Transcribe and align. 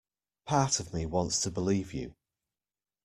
Part 0.45 0.79
of 0.79 0.95
me 0.95 1.05
wants 1.05 1.41
to 1.41 1.51
believe 1.51 1.93
you. 1.93 2.15